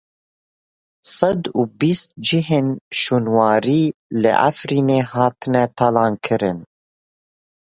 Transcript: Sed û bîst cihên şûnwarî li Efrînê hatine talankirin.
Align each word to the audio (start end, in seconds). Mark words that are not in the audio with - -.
Sed 1.15 1.41
û 1.59 1.61
bîst 1.79 2.09
cihên 2.27 2.67
şûnwarî 2.99 3.83
li 4.21 4.31
Efrînê 4.49 5.01
hatine 5.11 5.65
talankirin. 5.77 6.59